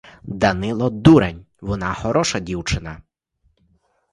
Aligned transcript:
Данило— 0.23 0.89
дурень, 1.03 1.45
вона 1.61 1.93
хороша 1.93 2.39
дівчина. 2.39 3.01